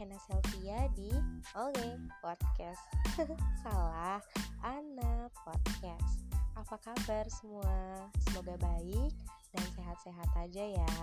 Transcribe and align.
Hena 0.00 0.16
Selvia 0.16 0.88
di 0.96 1.12
Oke 1.52 2.00
Podcast. 2.24 2.80
Salah, 3.60 4.16
Ana 4.64 5.28
Podcast. 5.44 6.24
Apa 6.56 6.80
kabar 6.80 7.28
semua? 7.28 8.08
Semoga 8.24 8.56
baik 8.64 9.12
dan 9.52 9.66
sehat-sehat 9.76 10.30
aja 10.40 10.64
ya. 10.72 10.96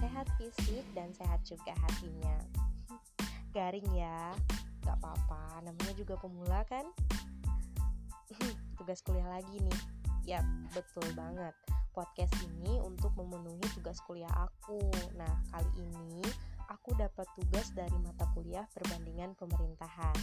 Sehat 0.00 0.24
fisik 0.40 0.80
dan 0.96 1.12
sehat 1.12 1.44
juga 1.44 1.76
hatinya. 1.84 2.40
Garing 3.52 3.92
ya, 3.92 4.32
gak 4.88 4.96
apa-apa. 5.04 5.60
Namanya 5.60 5.92
juga 5.92 6.16
pemula 6.16 6.64
kan? 6.64 6.88
Tugas 8.80 9.04
kuliah 9.04 9.36
lagi 9.36 9.60
nih. 9.60 9.80
Yap, 10.24 10.48
betul 10.72 11.04
banget. 11.12 11.52
Podcast 11.92 12.32
ini 12.40 12.80
untuk 12.80 13.12
memenuhi 13.20 13.68
tugas 13.76 14.00
kuliah 14.08 14.32
aku. 14.32 14.80
Nah, 15.20 15.44
kali 15.52 15.68
ini 15.76 16.24
aku 16.70 16.94
dapat 16.94 17.26
tugas 17.34 17.74
dari 17.74 17.98
mata 17.98 18.30
kuliah 18.32 18.64
perbandingan 18.70 19.34
pemerintahan. 19.34 20.14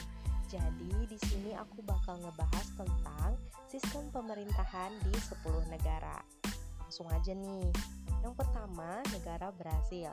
Jadi, 0.48 0.96
di 1.12 1.20
sini 1.28 1.52
aku 1.52 1.84
bakal 1.84 2.16
ngebahas 2.24 2.68
tentang 2.80 3.36
sistem 3.68 4.08
pemerintahan 4.16 4.96
di 5.04 5.12
10 5.12 5.44
negara. 5.68 6.16
Langsung 6.80 7.12
aja 7.12 7.36
nih. 7.36 7.68
Yang 8.24 8.34
pertama, 8.40 9.04
negara 9.12 9.52
Brasil 9.52 10.08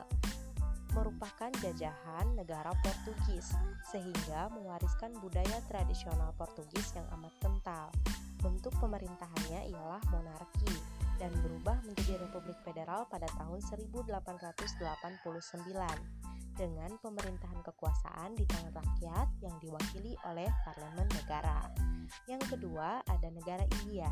merupakan 0.91 1.51
jajahan 1.59 2.39
negara 2.39 2.71
Portugis, 2.79 3.51
sehingga 3.91 4.47
mewariskan 4.55 5.11
budaya 5.19 5.59
tradisional 5.67 6.31
Portugis 6.39 6.95
yang 6.95 7.03
amat 7.19 7.35
kental. 7.43 7.91
Bentuk 8.39 8.71
pemerintahannya 8.79 9.75
ialah 9.75 9.99
monarki 10.07 10.71
dan 11.19 11.31
berubah 11.43 11.83
menjadi 11.83 12.23
Republik 12.27 12.55
Federal 12.63 13.07
pada 13.11 13.27
tahun 13.39 13.59
1889 13.63 16.34
dengan 16.55 16.91
pemerintahan 17.03 17.59
kekuasaan 17.61 18.33
di 18.39 18.47
tangan 18.47 18.73
rakyat 18.79 19.27
yang 19.43 19.55
diwakili 19.59 20.15
oleh 20.25 20.47
parlemen 20.63 21.07
negara. 21.11 21.59
Yang 22.25 22.55
kedua 22.55 23.03
ada 23.03 23.27
negara 23.29 23.67
India. 23.83 24.07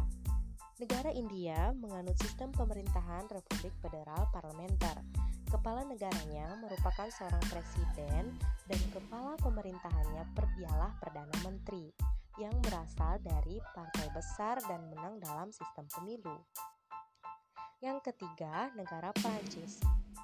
Negara 0.84 1.10
India 1.16 1.72
menganut 1.80 2.20
sistem 2.20 2.52
pemerintahan 2.52 3.32
Republik 3.32 3.72
Federal 3.80 4.28
Parlementer. 4.36 5.00
Kepala 5.48 5.88
negaranya 5.88 6.60
merupakan 6.60 7.08
seorang 7.08 7.44
presiden 7.48 8.36
dan 8.68 8.82
kepala 8.92 9.38
pemerintahannya 9.40 10.24
perdialah 10.34 10.92
Perdana 10.98 11.38
Menteri 11.46 11.94
yang 12.42 12.58
berasal 12.66 13.22
dari 13.22 13.62
partai 13.78 14.10
besar 14.12 14.58
dan 14.66 14.82
menang 14.90 15.22
dalam 15.22 15.54
sistem 15.54 15.86
pemilu. 15.94 16.42
Yang 17.80 18.10
ketiga, 18.10 18.74
negara 18.74 19.14
Prancis. 19.14 19.78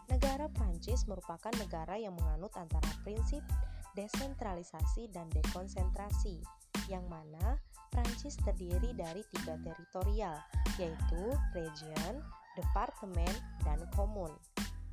Negara 0.10 0.50
Prancis 0.50 1.06
merupakan 1.06 1.54
negara 1.62 1.94
yang 1.94 2.18
menganut 2.18 2.50
antara 2.58 2.90
prinsip 3.06 3.46
desentralisasi 3.94 5.10
dan 5.14 5.30
dekonsentrasi, 5.30 6.42
yang 6.90 7.06
mana 7.06 7.62
Prancis 7.94 8.38
terdiri 8.42 8.94
dari 8.98 9.22
tiga 9.38 9.58
teritorial, 9.62 10.38
yaitu 10.82 11.24
region, 11.54 12.22
departemen, 12.58 13.34
dan 13.62 13.78
komun. 13.94 14.34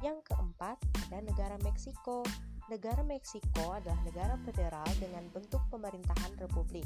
Yang 0.05 0.20
keempat, 0.28 0.77
ada 1.08 1.19
negara 1.25 1.56
Meksiko. 1.64 2.20
Negara 2.69 3.01
Meksiko 3.01 3.73
adalah 3.73 3.97
negara 4.05 4.34
federal 4.45 4.89
dengan 5.01 5.25
bentuk 5.33 5.62
pemerintahan 5.73 6.34
republik 6.36 6.84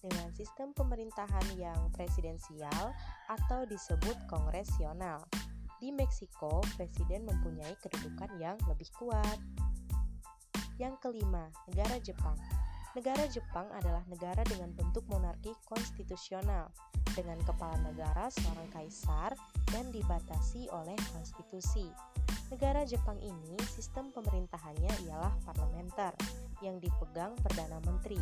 dengan 0.00 0.32
sistem 0.32 0.72
pemerintahan 0.76 1.46
yang 1.60 1.76
presidensial 1.92 2.92
atau 3.28 3.64
disebut 3.68 4.16
kongresional. 4.28 5.24
Di 5.80 5.88
Meksiko, 5.88 6.60
presiden 6.76 7.24
mempunyai 7.24 7.72
kedudukan 7.80 8.36
yang 8.36 8.60
lebih 8.68 8.84
kuat. 9.00 9.40
Yang 10.76 11.00
kelima, 11.00 11.48
negara 11.72 11.96
Jepang. 12.04 12.36
Negara 12.92 13.24
Jepang 13.32 13.64
adalah 13.72 14.04
negara 14.12 14.44
dengan 14.44 14.76
bentuk 14.76 15.08
monarki 15.08 15.56
konstitusional, 15.64 16.68
dengan 17.16 17.40
kepala 17.48 17.80
negara 17.80 18.28
seorang 18.28 18.68
kaisar 18.76 19.32
dan 19.72 19.88
dibatasi 19.88 20.68
oleh 20.68 21.00
konstitusi. 21.16 21.88
Negara 22.50 22.82
Jepang 22.82 23.16
ini 23.22 23.54
sistem 23.70 24.10
pemerintahannya 24.10 25.06
ialah 25.06 25.32
parlementer 25.46 26.12
yang 26.60 26.82
dipegang 26.82 27.38
Perdana 27.40 27.78
Menteri. 27.86 28.18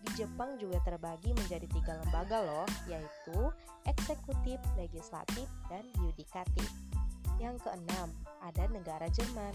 Di 0.00 0.24
Jepang 0.24 0.56
juga 0.56 0.80
terbagi 0.82 1.36
menjadi 1.36 1.68
tiga 1.70 2.00
lembaga 2.00 2.40
loh, 2.40 2.66
yaitu 2.88 3.52
eksekutif, 3.84 4.56
legislatif, 4.80 5.44
dan 5.68 5.84
yudikatif. 6.00 6.66
Yang 7.36 7.68
keenam, 7.68 8.08
ada 8.40 8.64
negara 8.72 9.06
Jerman. 9.12 9.54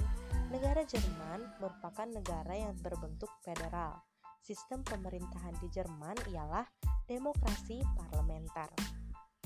Negara 0.53 0.85
Jerman 0.85 1.39
merupakan 1.57 2.07
negara 2.07 2.53
yang 2.53 2.77
berbentuk 2.77 3.29
federal. 3.41 4.01
Sistem 4.41 4.85
pemerintahan 4.85 5.53
di 5.61 5.67
Jerman 5.69 6.17
ialah 6.29 6.65
demokrasi 7.09 7.81
parlementer. 7.97 8.69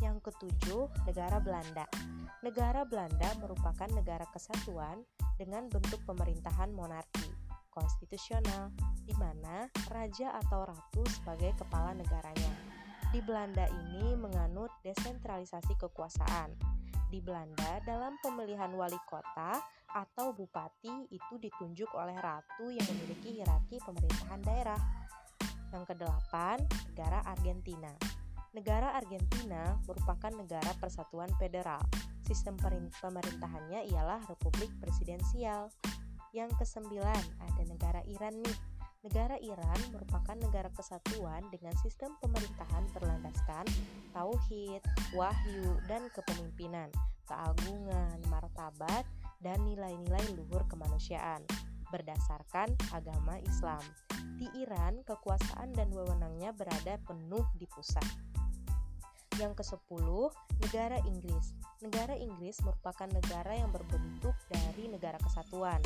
Yang 0.03 0.31
ketujuh, 0.31 0.91
negara 1.07 1.39
Belanda. 1.39 1.87
Negara 2.43 2.83
Belanda 2.83 3.31
merupakan 3.39 3.87
negara 3.95 4.27
kesatuan 4.31 5.03
dengan 5.39 5.71
bentuk 5.71 6.03
pemerintahan 6.03 6.71
monarki 6.75 7.31
konstitusional, 7.75 8.71
di 9.03 9.11
mana 9.19 9.67
raja 9.91 10.31
atau 10.39 10.63
ratu 10.63 11.03
sebagai 11.11 11.51
kepala 11.59 11.91
negaranya. 11.91 12.64
Di 13.15 13.23
Belanda 13.23 13.63
ini 13.71 14.11
menganut 14.19 14.75
desentralisasi 14.83 15.79
kekuasaan. 15.79 16.51
Di 17.07 17.23
Belanda, 17.23 17.79
dalam 17.87 18.19
pemilihan 18.19 18.67
wali 18.75 18.99
kota 19.07 19.55
atau 19.87 20.35
bupati 20.35 21.07
itu 21.07 21.33
ditunjuk 21.39 21.95
oleh 21.95 22.11
ratu 22.19 22.67
yang 22.67 22.83
memiliki 22.83 23.39
hierarki 23.39 23.79
pemerintahan 23.79 24.43
daerah. 24.43 24.75
Yang 25.71 25.95
kedelapan, 25.95 26.59
negara 26.91 27.23
Argentina. 27.23 27.95
Negara 28.51 28.99
Argentina 28.99 29.79
merupakan 29.87 30.35
negara 30.35 30.75
persatuan 30.75 31.31
federal. 31.39 31.87
Sistem 32.27 32.59
pemerintahannya 32.99 33.95
ialah 33.95 34.27
republik 34.27 34.75
presidensial. 34.83 35.71
Yang 36.35 36.51
kesembilan, 36.59 37.23
ada 37.39 37.63
negara 37.63 38.03
Iran 38.11 38.43
nih. 38.43 38.74
Negara 39.05 39.37
Iran 39.37 39.77
merupakan 39.93 40.33
negara 40.33 40.65
kesatuan 40.73 41.45
dengan 41.53 41.77
sistem 41.77 42.17
pemerintahan 42.25 42.89
berlandaskan 42.89 43.69
tauhid, 44.17 44.81
wahyu, 45.13 45.77
dan 45.85 46.09
kepemimpinan, 46.09 46.89
keagungan, 47.29 48.17
martabat, 48.33 49.05
dan 49.45 49.61
nilai-nilai 49.61 50.25
luhur 50.33 50.65
kemanusiaan 50.65 51.45
berdasarkan 51.93 52.73
agama 52.97 53.37
Islam. 53.45 53.85
Di 54.41 54.49
Iran, 54.57 55.05
kekuasaan 55.05 55.77
dan 55.77 55.93
wewenangnya 55.93 56.49
berada 56.57 56.97
penuh 57.05 57.45
di 57.61 57.69
pusat. 57.69 58.09
Yang 59.37 59.61
ke-10, 59.61 60.33
negara 60.65 60.97
Inggris. 61.05 61.53
Negara 61.85 62.17
Inggris 62.17 62.57
merupakan 62.65 63.05
negara 63.13 63.53
yang 63.53 63.69
berbentuk 63.69 64.33
dari 64.49 64.89
negara 64.89 65.21
kesatuan, 65.21 65.77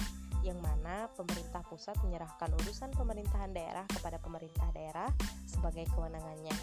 yang 0.44 0.60
mana 0.64 1.12
pemerintah 1.14 1.64
pusat 1.68 1.96
menyerahkan 2.06 2.52
urusan 2.64 2.92
pemerintahan 2.96 3.52
daerah 3.52 3.86
kepada 3.92 4.18
pemerintah 4.22 4.68
daerah 4.72 5.10
sebagai 5.44 5.86
kewenangannya. 5.92 6.56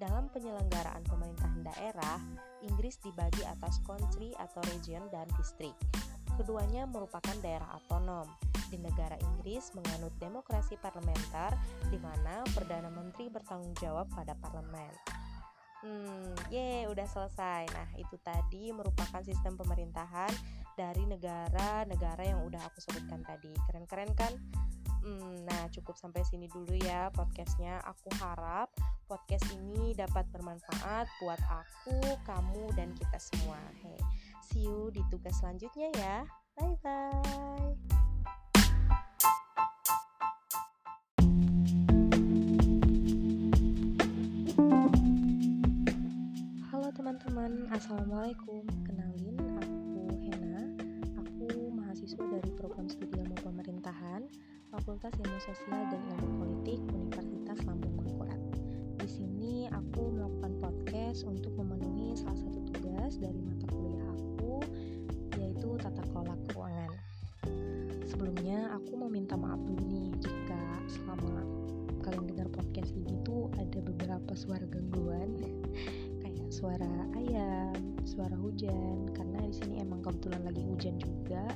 Dalam 0.00 0.32
penyelenggaraan 0.32 1.04
pemerintahan 1.04 1.60
daerah, 1.60 2.16
Inggris 2.64 2.96
dibagi 3.04 3.44
atas 3.44 3.84
country 3.84 4.32
atau 4.40 4.64
region 4.72 5.04
dan 5.12 5.28
distrik. 5.36 5.76
Keduanya 6.40 6.88
merupakan 6.88 7.36
daerah 7.44 7.68
otonom. 7.76 8.24
Di 8.72 8.78
negara 8.80 9.18
Inggris 9.20 9.74
menganut 9.76 10.14
demokrasi 10.16 10.78
parlementer 10.80 11.52
di 11.90 11.98
mana 12.00 12.40
Perdana 12.54 12.88
Menteri 12.88 13.28
bertanggung 13.28 13.76
jawab 13.76 14.08
pada 14.14 14.32
parlemen. 14.38 14.94
Hmm, 15.80 16.36
ye, 16.52 16.84
udah 16.92 17.08
selesai. 17.08 17.72
Nah, 17.72 17.88
itu 17.96 18.20
tadi 18.20 18.68
merupakan 18.68 19.24
sistem 19.24 19.56
pemerintahan 19.56 20.28
dari 20.80 21.04
negara-negara 21.04 22.24
yang 22.24 22.40
udah 22.48 22.64
aku 22.64 22.80
sebutkan 22.80 23.20
tadi. 23.20 23.52
Keren-keren 23.68 24.16
kan? 24.16 24.32
Hmm, 25.04 25.44
nah, 25.44 25.68
cukup 25.68 25.96
sampai 26.00 26.24
sini 26.24 26.48
dulu 26.48 26.72
ya 26.80 27.12
podcastnya. 27.12 27.84
Aku 27.84 28.08
harap 28.16 28.72
podcast 29.04 29.44
ini 29.52 29.92
dapat 29.92 30.24
bermanfaat 30.32 31.04
buat 31.20 31.40
aku, 31.52 32.00
kamu, 32.24 32.72
dan 32.80 32.96
kita 32.96 33.20
semua. 33.20 33.60
Hey, 33.84 34.00
see 34.48 34.64
you 34.64 34.88
di 34.88 35.04
tugas 35.12 35.36
selanjutnya 35.44 35.92
ya. 36.00 36.16
Bye-bye. 36.56 38.00
teman-teman, 46.90 47.70
Assalamualaikum 47.70 48.66
Kenalin, 48.82 49.38
mahasiswa 52.10 52.42
dari 52.42 52.50
program 52.58 52.86
studi 52.90 53.22
ilmu 53.22 53.38
pemerintahan 53.38 54.26
Fakultas 54.74 55.14
Ilmu 55.14 55.38
Sosial 55.46 55.94
dan 55.94 56.02
Ilmu 56.10 56.42
Politik 56.42 56.82
Universitas 56.90 57.62
Lambung 57.62 57.94
Mangkurat 58.02 58.40
Di 58.98 59.06
sini 59.06 59.70
aku 59.70 60.10
melakukan 60.10 60.58
podcast 60.58 61.22
untuk 61.22 61.54
memenuhi 61.54 62.18
salah 62.18 62.34
satu 62.34 62.66
tugas 62.66 63.14
dari 63.14 63.38
mata 63.38 63.62
kuliah 63.70 64.02
aku 64.10 64.58
Yaitu 65.38 65.78
tata 65.78 66.02
kelola 66.10 66.34
keuangan. 66.50 66.90
Sebelumnya 68.02 68.74
aku 68.74 68.90
mau 68.98 69.06
minta 69.06 69.38
maaf 69.38 69.62
dulu 69.62 69.78
nih 69.86 70.10
jika 70.18 70.62
selama 70.90 71.46
kalian 72.02 72.26
dengar 72.26 72.50
podcast 72.50 72.90
ini 72.90 73.22
tuh 73.22 73.54
ada 73.54 73.78
beberapa 73.86 74.34
suara 74.34 74.66
gangguan. 74.66 75.38
Kayak 76.26 76.50
suara 76.50 76.90
ayam, 77.14 78.02
suara 78.02 78.34
hujan 78.34 79.06
karena 79.14 79.46
di 79.46 79.54
sini 79.54 79.78
emang 79.78 80.02
kebetulan 80.02 80.42
lagi 80.42 80.66
hujan 80.66 80.98
juga 80.98 81.46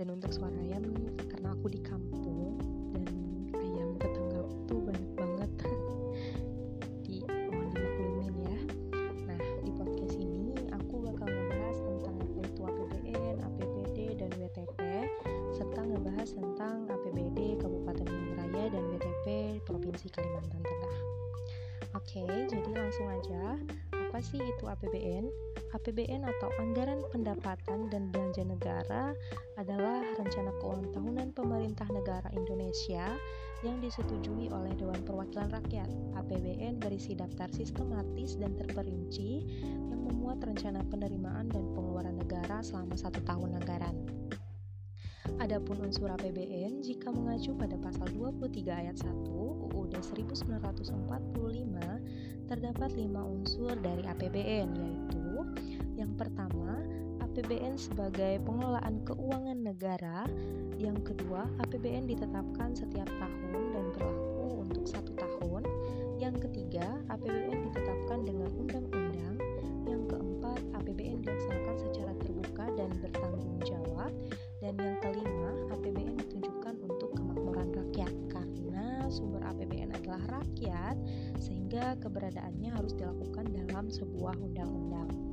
dan 0.00 0.08
untuk 0.08 0.32
suara 0.32 0.56
ayam 0.64 0.88
karena 1.28 1.52
aku 1.52 1.68
di 1.68 1.80
kampung 1.84 2.56
dan 2.96 3.04
ayam 3.60 3.92
tetangga 4.00 4.40
tuh 4.64 4.80
banyak 4.80 5.12
banget 5.12 5.50
di 7.04 7.20
mohon 7.52 7.68
dimaklumin 7.76 8.34
ya 8.40 8.58
nah 9.28 9.40
di 9.60 9.70
podcast 9.76 10.16
ini 10.16 10.56
aku 10.72 10.94
bakal 11.04 11.28
ngebahas 11.28 11.78
tentang 11.84 12.16
itu 12.40 12.60
APBN, 12.64 13.36
APBD 13.44 13.98
dan 14.16 14.30
WTP 14.40 14.80
serta 15.52 15.80
ngebahas 15.84 16.28
tentang 16.32 16.88
APBD 16.88 17.60
Kabupaten 17.60 18.06
Bandung 18.08 18.36
Raya 18.40 18.64
dan 18.72 18.82
WTP 18.96 19.26
Provinsi 19.68 20.08
Kalimantan 20.08 20.64
Tengah 20.64 20.96
Oke, 21.92 22.24
jadi 22.24 22.70
langsung 22.72 23.04
aja. 23.04 23.60
Apa 23.92 24.24
sih 24.24 24.40
itu 24.40 24.64
APBN? 24.64 25.51
APBN 25.72 26.28
atau 26.28 26.52
Anggaran 26.60 27.00
Pendapatan 27.08 27.88
dan 27.88 28.12
Belanja 28.12 28.44
Negara 28.44 29.16
adalah 29.56 30.04
rencana 30.20 30.52
keuangan 30.60 30.92
tahunan 30.92 31.28
pemerintah 31.32 31.88
negara 31.88 32.28
Indonesia 32.36 33.16
yang 33.64 33.80
disetujui 33.80 34.52
oleh 34.52 34.76
Dewan 34.76 35.00
Perwakilan 35.00 35.48
Rakyat. 35.48 35.88
APBN 36.12 36.76
berisi 36.76 37.16
daftar 37.16 37.48
sistematis 37.56 38.36
dan 38.36 38.52
terperinci 38.52 39.48
yang 39.88 40.12
memuat 40.12 40.44
rencana 40.44 40.84
penerimaan 40.92 41.48
dan 41.48 41.64
pengeluaran 41.72 42.20
negara 42.20 42.60
selama 42.60 42.92
satu 42.92 43.24
tahun 43.24 43.56
anggaran. 43.56 43.96
Adapun 45.40 45.88
unsur 45.88 46.12
APBN 46.12 46.84
jika 46.84 47.08
mengacu 47.08 47.56
pada 47.56 47.80
pasal 47.80 48.12
23 48.12 48.68
ayat 48.68 49.00
1 49.00 49.24
UUD 49.72 49.96
1945 49.96 51.00
terdapat 52.50 52.90
lima 52.92 53.24
unsur 53.24 53.72
dari 53.80 54.04
APBN 54.04 54.68
yaitu 54.76 55.21
yang 56.02 56.18
pertama 56.18 56.82
APBN 57.22 57.78
sebagai 57.78 58.42
pengelolaan 58.42 59.06
keuangan 59.06 59.54
negara. 59.62 60.26
Yang 60.74 61.14
kedua 61.14 61.46
APBN 61.62 62.10
ditetapkan 62.10 62.74
setiap 62.74 63.06
tahun 63.06 63.70
dan 63.70 63.86
berlaku 63.94 64.66
untuk 64.66 64.84
satu 64.90 65.14
tahun. 65.14 65.62
Yang 66.18 66.50
ketiga 66.50 66.98
APBN 67.06 67.70
ditetapkan 67.70 68.26
dengan 68.26 68.50
undang-undang. 68.58 69.38
Yang 69.86 70.02
keempat 70.10 70.60
APBN 70.82 71.22
dilaksanakan 71.22 71.76
secara 71.78 72.12
terbuka 72.18 72.64
dan 72.74 72.90
bertanggung 72.98 73.58
jawab. 73.62 74.10
Dan 74.58 74.74
yang 74.82 74.98
kelima, 74.98 75.50
APBN 75.70 76.18
ditunjukkan 76.18 76.74
untuk 76.82 77.14
kemakmuran 77.14 77.70
rakyat. 77.78 78.12
Karena 78.26 79.06
sumber 79.06 79.46
APBN 79.54 79.94
adalah 80.02 80.42
rakyat 80.42 80.98
sehingga 81.38 81.94
keberadaannya 82.02 82.74
harus 82.74 82.90
dilakukan 82.98 83.46
dalam 83.54 83.86
sebuah 83.86 84.34
undang-undang. 84.42 85.31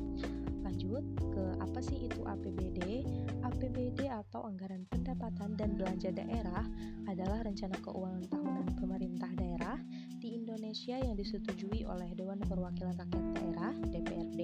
Lanjut 0.90 1.22
ke 1.22 1.46
apa 1.62 1.80
sih 1.86 2.10
itu 2.10 2.26
APBD? 2.26 3.06
APBD 3.46 4.10
atau 4.10 4.50
Anggaran 4.50 4.90
Pendapatan 4.90 5.54
dan 5.54 5.78
Belanja 5.78 6.10
Daerah 6.10 6.66
adalah 7.06 7.46
rencana 7.46 7.78
keuangan 7.78 8.26
tahunan 8.26 8.74
pemerintah 8.74 9.30
daerah 9.38 9.78
di 10.18 10.42
Indonesia 10.42 10.98
yang 10.98 11.14
disetujui 11.14 11.86
oleh 11.86 12.10
Dewan 12.18 12.42
Perwakilan 12.42 12.98
Rakyat 13.06 13.26
Daerah 13.38 13.74
(DPRD). 13.86 14.42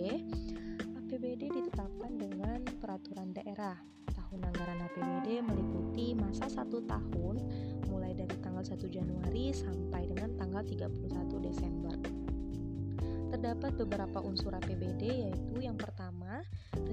APBD 1.01 1.50
ditetapkan 1.50 2.13
dengan 2.13 2.62
peraturan 2.77 3.33
daerah 3.33 3.81
tahun 4.13 4.45
anggaran 4.45 4.86
APBD 4.86 5.42
meliputi 5.42 6.13
masa 6.13 6.45
satu 6.45 6.77
tahun 6.86 7.42
mulai 7.89 8.13
dari 8.13 8.38
tanggal 8.45 8.62
1 8.62 8.86
Januari 8.94 9.50
sampai 9.50 10.13
dengan 10.13 10.38
tanggal 10.38 10.62
31 10.62 10.94
Desember. 11.42 11.97
Terdapat 13.36 13.75
beberapa 13.75 14.24
unsur 14.24 14.56
APBD 14.56 15.27
yaitu 15.27 15.59
yang 15.59 15.75
pertama, 15.75 16.14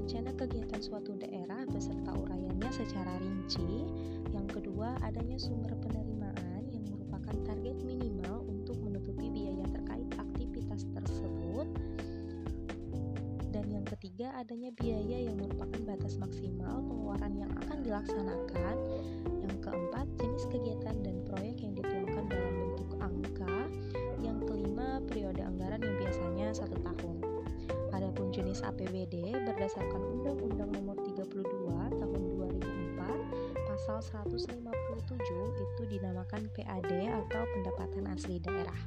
rencana 0.03 0.35
kegiatan 0.35 0.83
suatu 0.83 1.15
daerah 1.15 1.63
beserta 1.71 2.11
uraiannya 2.11 2.71
secara 2.75 3.23
rinci. 3.23 3.87
Yang 4.35 4.59
kedua, 4.59 4.99
adanya 4.99 5.39
sumber 5.39 5.79
penerimaan 5.79 6.67
yang 6.75 6.83
merupakan 6.91 7.39
target 7.47 7.79
minimal 7.87 8.43
untuk 8.51 8.83
menutupi 8.83 9.31
biaya 9.31 9.63
terkait 9.71 10.11
aktivitas 10.19 10.91
tersebut. 10.91 11.71
Dan 13.55 13.71
yang 13.71 13.87
ketiga, 13.87 14.35
adanya 14.35 14.75
biaya 14.75 15.31
yang 15.31 15.39
merupakan 15.39 15.95
batas 15.95 16.19
maksimal 16.19 16.83
pengeluaran 16.83 17.39
yang 17.39 17.53
akan 17.63 17.79
dilaksanakan. 17.87 18.77
Yang 19.39 19.55
keempat, 19.63 20.07
jenis 20.19 20.51
kegiatan 20.51 20.99
dan 20.99 21.17
proyek 21.31 21.63
yang 21.63 21.79
dituangkan 21.79 22.27
dalam 22.27 22.55
bentuk 22.59 22.91
angka. 22.99 23.71
Yang 24.19 24.51
kelima, 24.51 24.99
periode 25.07 25.47
anggaran 25.47 25.79
yang 25.79 25.95
biasanya 26.03 26.51
satu 26.51 26.75
tahun. 26.83 27.23
Adapun 27.93 28.33
jenis 28.33 28.65
APBD 28.65 29.42
berdasarkan 29.63 30.03
Undang-Undang 30.19 30.71
Nomor 30.75 30.99
32 31.07 31.39
Tahun 31.95 32.23
2004 32.35 32.99
Pasal 33.71 34.03
157 34.27 34.59
itu 35.55 35.83
dinamakan 35.87 36.51
PAD 36.51 36.91
atau 37.07 37.43
Pendapatan 37.47 38.11
Asli 38.11 38.43
Daerah. 38.43 38.83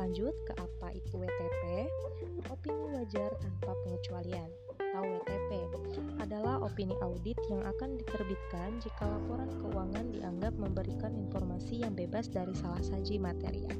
Lanjut 0.00 0.32
ke 0.48 0.56
apa 0.56 0.96
itu 0.96 1.12
WTP? 1.12 1.92
Opini 2.48 2.88
wajar 2.96 3.36
tanpa 3.36 3.76
pengecualian 3.84 4.48
atau 4.80 5.04
WTP 5.04 5.68
adalah 6.24 6.56
opini 6.64 6.96
audit 7.04 7.36
yang 7.52 7.60
akan 7.68 8.00
diterbitkan 8.00 8.80
jika 8.80 9.04
laporan 9.04 9.52
keuangan 9.60 10.08
dianggap 10.08 10.56
memberikan 10.56 11.12
informasi 11.12 11.84
yang 11.84 11.92
bebas 11.92 12.32
dari 12.32 12.56
salah 12.56 12.80
saji 12.80 13.20
material. 13.20 13.76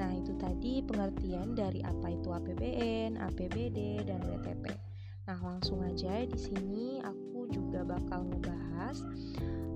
Nah, 0.00 0.08
itu 0.08 0.32
tadi 0.40 0.80
pengertian 0.80 1.52
dari 1.52 1.84
apa 1.84 2.16
itu 2.16 2.32
APBN, 2.32 3.20
APBD, 3.20 4.08
dan 4.08 4.24
WTP. 4.24 4.93
Nah, 5.24 5.40
langsung 5.40 5.80
aja 5.80 6.20
di 6.28 6.36
sini 6.36 7.00
aku 7.00 7.48
juga 7.48 7.80
bakal 7.80 8.28
ngebahas 8.28 9.00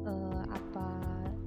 uh, 0.04 0.44
apa 0.44 0.88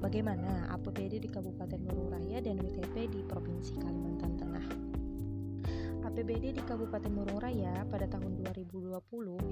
bagaimana 0.02 0.74
APBD 0.74 1.22
di 1.22 1.30
Kabupaten 1.30 1.78
Murung 1.86 2.10
Raya 2.10 2.42
dan 2.42 2.58
WTP 2.58 3.14
di 3.14 3.22
Provinsi 3.22 3.78
Kalimantan 3.78 4.42
Tengah. 4.42 4.68
APBD 6.02 6.58
di 6.58 6.62
Kabupaten 6.66 7.14
Murung 7.14 7.38
Raya 7.38 7.86
pada 7.94 8.10
tahun 8.10 8.42
2020 8.42 8.90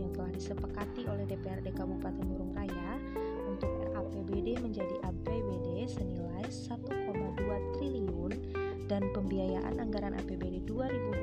yang 0.02 0.12
telah 0.18 0.34
disepakati 0.34 1.06
oleh 1.06 1.30
DPRD 1.30 1.70
Kabupaten 1.70 2.26
Murung 2.26 2.58
Raya 2.58 2.98
untuk 3.46 3.70
RAPBD 3.94 4.58
menjadi 4.66 4.98
APBD 5.06 5.86
senilai 5.86 6.50
1,2 6.50 7.78
triliun 7.78 8.34
dan 8.90 9.06
pembiayaan 9.14 9.78
anggaran 9.78 10.18
APBD 10.18 10.66
2020 10.66 11.19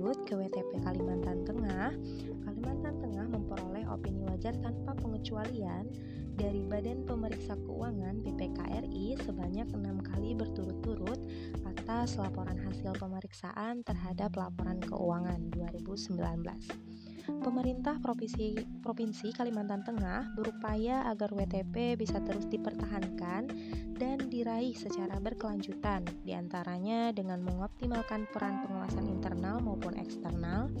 Lanjut 0.00 0.24
ke 0.24 0.32
WTP 0.32 0.80
Kalimantan 0.80 1.44
Tengah. 1.44 1.92
Kalimantan 2.48 3.04
Tengah 3.04 3.36
memperoleh 3.36 3.84
opini 3.84 4.24
wajar 4.24 4.56
tanpa 4.56 4.96
pengecualian 4.96 5.92
dari 6.40 6.64
Badan 6.64 7.04
Pemeriksa 7.04 7.52
Keuangan 7.68 8.24
BPKRI 8.24 9.20
sebanyak 9.20 9.68
enam 9.76 10.00
kali 10.00 10.32
berturut-turut 10.32 11.20
atas 11.68 12.16
laporan 12.16 12.56
hasil 12.56 12.96
pemeriksaan 12.96 13.84
terhadap 13.84 14.40
laporan 14.40 14.80
keuangan 14.80 15.52
2019 15.52 16.89
pemerintah 17.38 18.02
provinsi, 18.02 18.58
provinsi 18.82 19.30
Kalimantan 19.30 19.86
Tengah 19.86 20.34
berupaya 20.34 21.06
agar 21.06 21.30
WTP 21.30 21.94
bisa 21.94 22.18
terus 22.26 22.50
dipertahankan 22.50 23.46
dan 23.94 24.18
diraih 24.26 24.74
secara 24.74 25.20
berkelanjutan, 25.22 26.02
di 26.26 26.34
antaranya 26.34 27.14
dengan 27.14 27.44
mengoptimalkan 27.46 28.26
peran 28.34 28.66
pengawasan 28.66 29.06
internal 29.06 29.62
maupun 29.62 29.94
eksternal. 30.00 30.72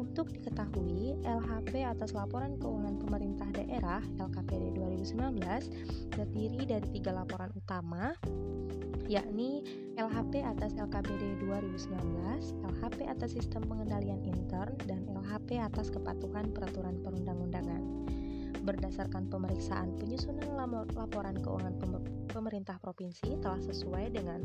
Untuk 0.00 0.32
diketahui, 0.32 1.20
LHP 1.28 1.84
atas 1.84 2.16
laporan 2.16 2.56
keuangan 2.56 2.96
pemerintah 3.04 3.52
daerah 3.52 4.00
LKPD 4.16 4.72
2019 4.72 6.16
terdiri 6.16 6.64
dari 6.64 6.88
tiga 6.88 7.12
laporan 7.12 7.52
utama, 7.52 8.16
yakni 9.12 9.60
LHP 10.00 10.40
atas 10.40 10.72
LKPD 10.80 11.44
2019, 11.44 11.92
LHP 12.64 12.98
atas 13.12 13.36
sistem 13.36 13.60
pengendalian 13.68 14.24
intern, 14.24 14.72
dan 14.88 15.04
LHP 15.04 15.60
atas 15.60 15.92
kepatuhan 15.92 16.48
peraturan 16.48 16.96
perundang-undangan. 17.04 17.84
Berdasarkan 18.64 19.28
pemeriksaan 19.28 20.00
penyusunan 20.00 20.56
laporan 20.96 21.36
keuangan 21.44 21.76
pemerintah 22.32 22.80
provinsi 22.80 23.36
telah 23.44 23.60
sesuai 23.60 24.16
dengan 24.16 24.40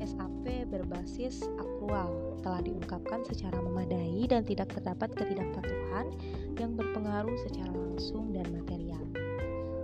SAP 0.00 0.66
berbasis 0.72 1.44
akrual, 1.60 2.40
telah 2.40 2.64
diungkapkan 2.64 3.22
secara 3.28 3.60
memadai 3.60 4.24
dan 4.26 4.42
tidak 4.42 4.72
terdapat 4.72 5.12
ketidakpatuhan 5.14 6.10
yang 6.56 6.72
berpengaruh 6.74 7.36
secara 7.44 7.70
langsung 7.70 8.32
dan 8.32 8.48
material. 8.50 9.04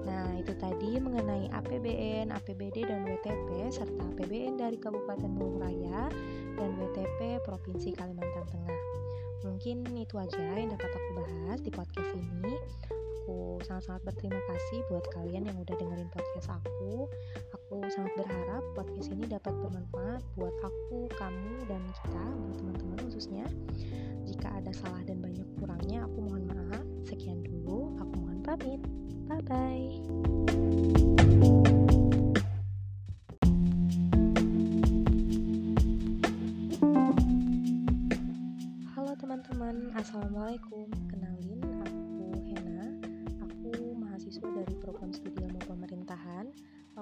Nah, 0.08 0.38
itu 0.38 0.54
tadi 0.56 0.96
mengenai 0.96 1.50
APBN, 1.52 2.32
APBD, 2.32 2.86
dan 2.86 3.04
WTP, 3.04 3.68
serta 3.68 4.02
APBN 4.16 4.56
dari 4.56 4.78
Kabupaten 4.80 5.28
Murung 5.28 5.60
Raya 5.60 6.08
dan 6.56 6.70
WTP 6.78 7.42
Provinsi 7.44 7.92
Kalimantan 7.92 8.46
Tengah. 8.48 8.82
Mungkin 9.44 9.84
itu 9.98 10.16
aja 10.16 10.40
yang 10.56 10.72
dapat 10.72 10.90
aku 10.90 11.10
bahas 11.20 11.58
di 11.60 11.70
podcast 11.70 12.10
ini. 12.16 12.54
Aku 13.26 13.58
sangat-sangat 13.66 14.06
berterima 14.06 14.38
kasih 14.46 14.86
buat 14.86 15.02
kalian 15.10 15.50
yang 15.50 15.58
udah 15.58 15.74
dengerin 15.74 16.06
podcast 16.14 16.46
aku. 16.62 17.10
Aku 17.58 17.82
sangat 17.90 18.14
berharap 18.14 18.62
podcast 18.78 19.10
ini 19.10 19.26
dapat 19.26 19.50
bermanfaat 19.50 20.22
buat 20.38 20.54
aku, 20.62 21.10
kamu, 21.10 21.66
dan 21.66 21.82
kita, 21.90 22.22
buat 22.22 22.54
teman-teman 22.62 23.02
khususnya. 23.02 23.42
Jika 24.30 24.62
ada 24.62 24.70
salah 24.70 25.02
dan 25.02 25.18
banyak 25.18 25.42
kurangnya, 25.58 26.06
aku 26.06 26.22
mohon 26.22 26.46
maaf. 26.46 26.86
Sekian 27.02 27.42
dulu, 27.42 27.98
aku 27.98 28.14
mohon 28.14 28.46
pamit. 28.46 28.78
Bye-bye. 29.26 29.90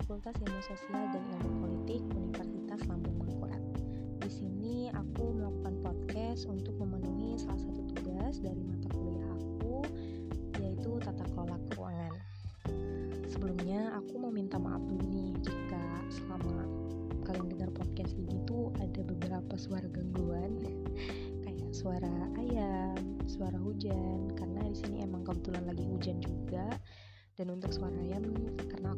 Fakultas 0.04 0.36
Ilmu 0.36 0.60
Sosial 0.68 1.16
dan 1.16 1.24
Ilmu 1.32 1.64
Politik 1.64 2.04
Universitas 2.12 2.84
Lambung 2.92 3.24
Mangkurat. 3.24 3.64
Di 4.20 4.28
sini 4.28 4.92
aku 4.92 5.32
melakukan 5.32 5.80
podcast 5.80 6.44
untuk 6.44 6.76
memenuhi 6.76 7.40
salah 7.40 7.56
satu 7.56 7.88
tugas 7.88 8.36
dari 8.44 8.60
mata 8.68 8.84
kuliah 8.92 9.32
aku 9.32 9.80
Yaitu 10.60 11.00
tata 11.00 11.24
kelola 11.32 11.56
keuangan. 11.72 12.12
Sebelumnya 13.32 13.96
aku 13.96 14.20
mau 14.20 14.28
minta 14.28 14.60
maaf 14.60 14.84
dulu 14.84 15.08
nih 15.08 15.40
Jika 15.40 15.80
selama 16.12 16.68
kalian 17.24 17.48
dengar 17.56 17.72
podcast 17.72 18.12
ini 18.12 18.44
tuh 18.44 18.76
ada 18.84 19.00
beberapa 19.08 19.56
suara 19.56 19.88
gangguan. 19.88 20.52
Suara 21.74 22.30
ayam, 22.38 22.94
suara 23.26 23.58
hujan 23.58 24.30
karena 24.38 24.62
di 24.62 24.78
sini 24.78 25.02
emang 25.02 25.26
kebetulan 25.26 25.66
lagi 25.66 25.82
hujan 25.82 26.22
juga. 26.22 26.70
Dan 27.34 27.50
untuk 27.50 27.74
suara 27.74 27.98
ayam 27.98 28.30
karena 28.70 28.93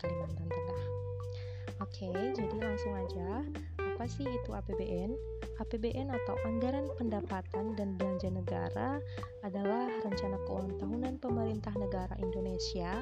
Kalimantan 0.00 0.48
Tengah. 0.48 0.82
Oke, 1.84 2.08
jadi 2.32 2.56
langsung 2.56 2.92
aja 2.96 3.44
apa 4.00 4.08
sih 4.08 4.24
itu 4.24 4.50
APBN? 4.56 5.12
APBN 5.60 6.08
atau 6.08 6.32
Anggaran 6.48 6.88
Pendapatan 6.96 7.76
dan 7.76 8.00
Belanja 8.00 8.32
Negara 8.32 8.96
adalah 9.44 9.92
rencana 10.00 10.40
keuangan 10.48 10.80
tahunan 10.80 11.14
pemerintah 11.20 11.76
negara 11.76 12.16
Indonesia 12.16 12.96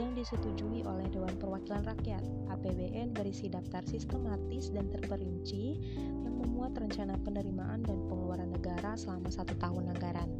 yang 0.00 0.16
disetujui 0.16 0.88
oleh 0.88 1.04
Dewan 1.12 1.36
Perwakilan 1.36 1.84
Rakyat. 1.84 2.24
APBN 2.48 3.12
berisi 3.12 3.52
daftar 3.52 3.84
sistematis 3.84 4.72
dan 4.72 4.88
terperinci 4.88 5.76
yang 6.00 6.32
memuat 6.32 6.80
rencana 6.80 7.20
penerimaan 7.20 7.84
dan 7.84 8.08
pengeluaran 8.08 8.48
negara 8.48 8.96
selama 8.96 9.28
satu 9.28 9.52
tahun 9.60 9.92
anggaran. 9.92 10.32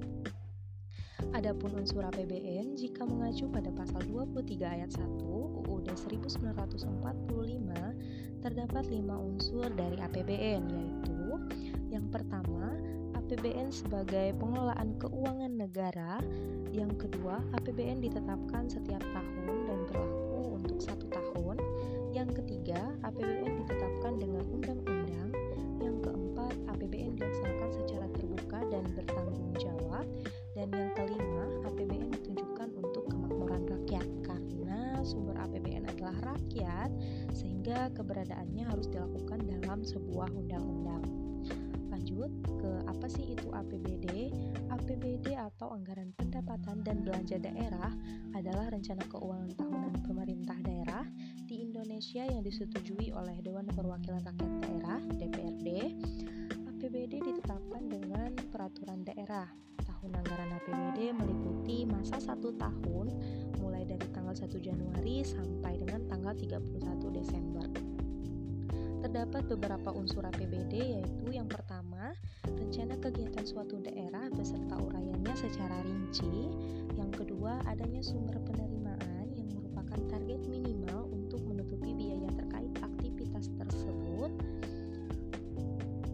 Adapun 1.36 1.76
unsur 1.76 2.08
APBN 2.08 2.72
jika 2.72 3.04
mengacu 3.04 3.52
pada 3.52 3.68
pasal 3.76 4.00
23 4.08 4.64
ayat 4.64 4.88
1 4.96 5.68
UUD 5.68 5.92
1945 5.92 6.88
terdapat 8.40 8.84
lima 8.88 9.20
unsur 9.20 9.68
dari 9.76 10.00
APBN 10.00 10.72
yaitu 10.72 11.36
yang 11.92 12.08
pertama 12.08 12.72
APBN 13.28 13.68
sebagai 13.68 14.32
pengelolaan 14.40 14.96
keuangan 14.96 15.52
negara. 15.52 16.16
Yang 16.72 17.04
kedua 17.04 17.44
APBN 17.60 18.00
ditetapkan 18.00 18.72
keberadaannya 37.98 38.62
harus 38.70 38.86
dilakukan 38.86 39.42
dalam 39.42 39.82
sebuah 39.82 40.30
undang-undang. 40.30 41.02
Lanjut 41.90 42.30
ke 42.46 42.70
apa 42.86 43.10
sih 43.10 43.34
itu 43.34 43.50
APBD? 43.50 44.30
APBD 44.70 45.34
atau 45.34 45.74
Anggaran 45.74 46.14
Pendapatan 46.14 46.86
dan 46.86 47.02
Belanja 47.02 47.42
Daerah 47.42 47.90
adalah 48.38 48.70
rencana 48.70 49.02
keuangan 49.10 49.50
tahunan 49.58 49.94
pemerintah 50.06 50.54
daerah 50.62 51.04
di 51.44 51.66
Indonesia 51.66 52.22
yang 52.22 52.46
disetujui 52.46 53.10
oleh 53.10 53.42
Dewan 53.42 53.66
Perwakilan 53.66 54.22
Rakyat 54.22 54.52
Daerah 54.62 55.00
(DPRD). 55.18 55.68
APBD 56.78 57.18
ditetapkan 57.18 57.82
dengan 57.90 58.30
peraturan 58.54 59.02
daerah. 59.02 59.50
Tahun 59.82 60.14
anggaran 60.14 60.54
APBD 60.54 61.10
meliputi 61.10 61.82
masa 61.82 62.22
satu 62.22 62.54
tahun 62.54 63.10
mulai 63.58 63.82
dari 63.82 64.06
tanggal 64.14 64.38
1 64.38 64.54
Januari 64.62 65.26
sampai 65.26 65.82
dengan 65.82 66.06
tanggal 66.06 66.38
31 66.38 67.10
Desember. 67.10 67.87
Terdapat 69.18 69.50
beberapa 69.50 69.90
unsur 69.90 70.22
APBD 70.30 70.78
yaitu 70.78 71.34
yang 71.34 71.50
pertama, 71.50 72.14
rencana 72.46 72.94
kegiatan 73.02 73.42
suatu 73.42 73.82
daerah 73.82 74.30
beserta 74.30 74.78
uraiannya 74.78 75.34
secara 75.34 75.74
rinci. 75.82 76.46
Yang 76.94 77.26
kedua, 77.26 77.58
adanya 77.66 77.98
sumber 77.98 78.38
penerimaan 78.46 79.34
yang 79.34 79.50
merupakan 79.50 79.98
target 80.06 80.38
minimal 80.46 81.10
untuk 81.10 81.42
menutupi 81.50 81.98
biaya 81.98 82.30
terkait 82.30 82.70
aktivitas 82.78 83.50
tersebut. 83.58 84.30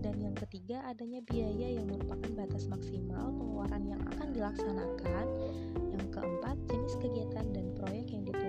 Dan 0.01 0.25
yang 0.25 0.33
ketiga, 0.41 0.81
adanya 0.89 1.21
biaya 1.29 1.77
yang 1.77 1.85
merupakan 1.85 2.33
batas 2.33 2.65
maksimal 2.73 3.37
pengeluaran 3.37 3.85
yang 3.85 4.01
akan 4.17 4.33
dilaksanakan. 4.33 5.27
Yang 5.93 6.09
keempat, 6.09 6.57
jenis 6.73 6.97
kegiatan 7.05 7.53
dan 7.53 7.69
proyek 7.77 8.17
yang 8.17 8.25
dituangkan 8.25 8.44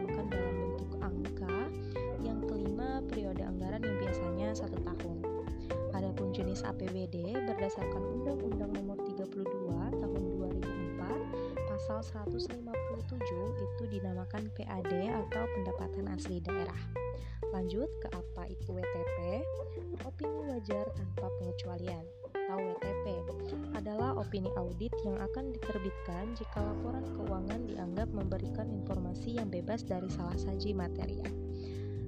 APBD 6.74 7.38
berdasarkan 7.45 8.03
Undang-Undang 8.22 8.72
Nomor 8.74 8.98
32 9.05 9.45
Tahun 10.01 10.22
2004 10.98 11.65
Pasal 11.69 12.00
157 12.01 12.55
itu 13.62 13.84
dinamakan 13.91 14.50
PAD 14.57 14.91
atau 15.12 15.43
Pendapatan 15.53 16.10
Asli 16.10 16.41
Daerah. 16.41 16.81
Lanjut 17.53 17.88
ke 18.01 18.07
apa 18.10 18.50
itu 18.50 18.74
WTP? 18.74 19.43
Opini 20.07 20.50
wajar 20.50 20.86
tanpa 20.98 21.27
pengecualian 21.39 22.03
atau 22.34 22.57
WTP 22.62 23.05
adalah 23.74 24.15
opini 24.17 24.50
audit 24.55 24.93
yang 25.03 25.17
akan 25.17 25.51
diterbitkan 25.53 26.34
jika 26.38 26.62
laporan 26.62 27.05
keuangan 27.17 27.62
dianggap 27.67 28.10
memberikan 28.13 28.69
informasi 28.69 29.38
yang 29.38 29.50
bebas 29.50 29.84
dari 29.84 30.07
salah 30.07 30.38
saji 30.38 30.72
material. 30.72 31.44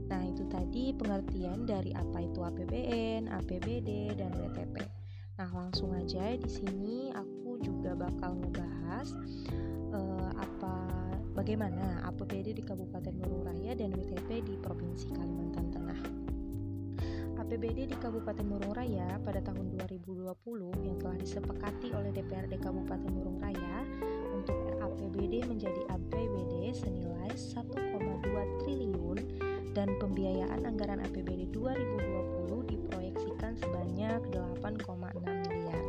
Nah, 0.08 0.22
itu 0.24 0.44
tadi 0.48 0.96
pengertian 0.96 1.68
dari 1.68 1.92
apa 1.92 2.24
itu 2.24 2.40
APBN, 2.40 3.28
APBD, 3.28 4.16
dan 4.16 4.32
WTP. 4.32 4.76
Nah, 5.38 5.50
langsung 5.54 5.94
aja 5.94 6.34
di 6.34 6.50
sini 6.50 7.14
aku 7.14 7.62
juga 7.62 7.94
bakal 7.94 8.42
ngebahas 8.42 9.14
uh, 9.94 10.32
apa 10.34 10.76
bagaimana 11.38 12.02
APBD 12.10 12.58
di 12.58 12.64
Kabupaten 12.66 13.14
Murung 13.14 13.46
Raya 13.46 13.78
dan 13.78 13.94
WTP 13.94 14.42
di 14.42 14.58
Provinsi 14.58 15.14
Kalimantan 15.14 15.70
Tengah. 15.70 16.02
APBD 17.38 17.88
di 17.88 17.96
Kabupaten 17.96 18.44
Murung 18.44 18.74
Raya 18.74 19.22
pada 19.22 19.40
tahun 19.46 19.78
2020 19.78 20.34
yang 20.84 20.98
telah 20.98 21.16
disepakati 21.22 21.94
oleh 21.94 22.10
DPRD 22.12 22.58
Kabupaten 22.58 23.08
Murung 23.14 23.38
Raya 23.38 23.86
untuk 24.34 24.58
RAPBD 24.82 25.46
menjadi 25.46 25.86
APBD 25.94 26.74
senilai 26.74 27.32
1,2 27.38 27.64
triliun 28.66 29.47
dan 29.78 29.94
pembiayaan 30.02 30.66
anggaran 30.66 31.06
APBD 31.06 31.54
2020 31.54 32.66
diproyeksikan 32.66 33.54
sebanyak 33.62 34.18
8,6 34.34 35.22
miliar. 35.22 35.86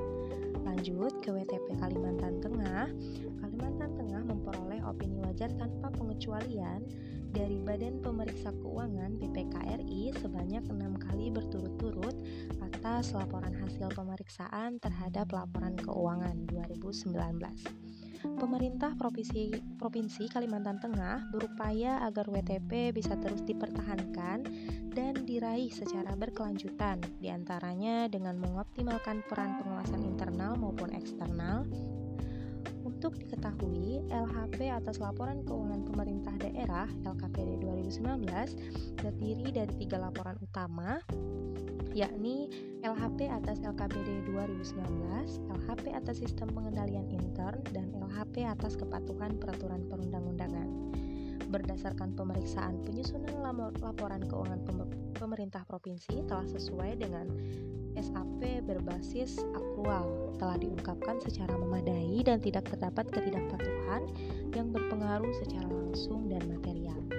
Lanjut 0.61 1.17
ke 1.25 1.33
WTP 1.33 1.73
Kalimantan 1.81 2.37
Tengah, 2.45 2.93
Kalimantan 3.41 3.97
Tengah 3.97 4.23
memperoleh 4.29 4.85
opini 4.85 5.25
wajar 5.25 5.49
tanpa 5.57 5.89
pengecualian 5.97 6.85
dari 7.33 7.57
Badan 7.65 8.05
Pemeriksa 8.05 8.53
Keuangan 8.61 9.17
BPKRI 9.17 10.13
sebanyak 10.21 10.69
enam 10.69 10.93
kali 11.01 11.33
berturut-turut 11.33 12.13
atas 12.61 13.17
laporan 13.17 13.57
hasil 13.57 13.89
pemeriksaan 13.97 14.77
terhadap 14.85 15.33
laporan 15.33 15.73
keuangan 15.81 16.45
2019. 16.53 17.98
Pemerintah 18.19 18.99
Provinsi, 18.99 19.55
Provinsi 19.79 20.27
Kalimantan 20.27 20.83
Tengah 20.83 21.31
berupaya 21.31 22.03
agar 22.03 22.27
WTP 22.27 22.91
bisa 22.91 23.15
terus 23.15 23.47
dipertahankan 23.47 24.43
dan 24.91 25.15
diraih 25.23 25.71
secara 25.71 26.19
berkelanjutan, 26.19 26.99
di 27.23 27.31
antaranya 27.31 28.11
dengan 28.11 28.35
mengoptimalkan 28.43 29.23
peran 29.31 29.63
pengawasan 29.63 30.03
internal 30.03 30.59
maupun 30.59 30.91
eksternal, 30.91 31.63
Untuk 32.83 33.15
diketahui, 33.15 34.11
LHP 34.11 34.75
atas 34.75 34.99
laporan 34.99 35.47
keuangan 35.47 35.87
pemerintah 35.87 36.35
daerah 36.35 36.91
LKPD 37.07 37.63
2019 37.63 38.99
terdiri 38.99 39.55
dari 39.55 39.71
tiga 39.79 40.03
laporan 40.03 40.35
utama, 40.43 40.99
yakni 41.97 42.47
LHP 42.87 43.27
atas 43.27 43.59
LKPD 43.65 44.31
2019, 44.31 44.79
LHP 45.51 45.85
atas 45.93 46.23
sistem 46.23 46.49
pengendalian 46.55 47.11
intern, 47.11 47.59
dan 47.75 47.91
LHP 47.97 48.47
atas 48.47 48.79
kepatuhan 48.79 49.35
peraturan 49.41 49.83
perundang-undangan. 49.91 50.69
Berdasarkan 51.49 52.13
pemeriksaan 52.13 52.85
penyusunan 52.85 53.41
laporan 53.81 54.21
keuangan 54.29 54.61
pemerintah 55.17 55.65
provinsi 55.65 56.23
telah 56.29 56.45
sesuai 56.45 57.01
dengan 57.01 57.27
SAP 57.99 58.63
berbasis 58.63 59.43
akrual 59.57 60.37
telah 60.39 60.55
diungkapkan 60.61 61.19
secara 61.19 61.57
memadai 61.59 62.23
dan 62.23 62.39
tidak 62.39 62.71
terdapat 62.71 63.11
ketidakpatuhan 63.11 64.07
yang 64.55 64.71
berpengaruh 64.71 65.35
secara 65.43 65.67
langsung 65.67 66.31
dan 66.31 66.47
material. 66.47 67.18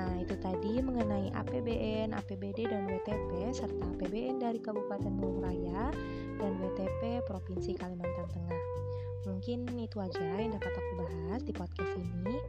Nah, 0.00 0.16
itu 0.16 0.32
tadi 0.40 0.80
mengenai 0.80 1.28
APBN, 1.36 2.16
APBD, 2.16 2.64
dan 2.64 2.88
WTP 2.88 3.52
serta 3.52 3.84
APBN 3.84 4.40
dari 4.40 4.56
Kabupaten 4.56 5.12
Bogor 5.12 5.44
Raya 5.44 5.92
dan 6.40 6.56
WTP 6.56 7.20
Provinsi 7.28 7.76
Kalimantan 7.76 8.24
Tengah. 8.32 8.64
Mungkin 9.28 9.68
itu 9.76 10.00
aja 10.00 10.24
yang 10.40 10.56
dapat 10.56 10.72
aku 10.72 11.04
bahas 11.04 11.44
di 11.44 11.52
podcast 11.52 11.92
ini 12.00 12.40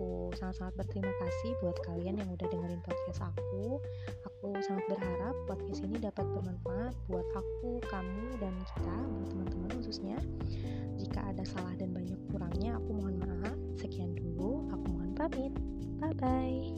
aku 0.00 0.32
sangat-sangat 0.32 0.80
berterima 0.80 1.12
kasih 1.20 1.52
buat 1.60 1.76
kalian 1.84 2.24
yang 2.24 2.28
udah 2.32 2.48
dengerin 2.48 2.80
podcast 2.80 3.20
aku. 3.20 3.78
Aku 4.24 4.56
sangat 4.64 4.88
berharap 4.88 5.36
podcast 5.44 5.84
ini 5.84 6.00
dapat 6.00 6.24
bermanfaat 6.24 6.96
buat 7.04 7.28
aku, 7.36 7.84
kamu, 7.84 8.40
dan 8.40 8.54
kita, 8.64 8.96
buat 8.96 9.28
teman-teman 9.28 9.70
khususnya. 9.76 10.16
Jika 10.96 11.20
ada 11.20 11.44
salah 11.44 11.76
dan 11.76 11.92
banyak 11.92 12.16
kurangnya, 12.32 12.80
aku 12.80 12.90
mohon 12.96 13.20
maaf. 13.20 13.56
Sekian 13.76 14.16
dulu, 14.16 14.72
aku 14.72 14.89
pamit. 15.20 15.52
Bye-bye. 16.00 16.70